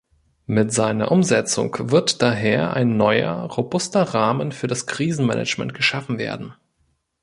[0.47, 6.55] Mit seiner Umsetzung wird daher ein neuer, robuster Rahmen für das Krisenmanagement geschaffen werden.